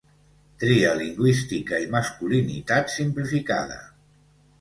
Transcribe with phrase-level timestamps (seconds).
[0.61, 3.79] Tria lingüística i masculinitat simplificada.